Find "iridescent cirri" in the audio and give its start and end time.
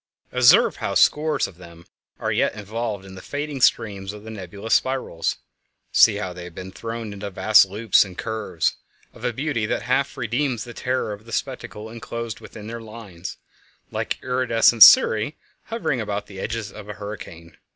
14.23-15.35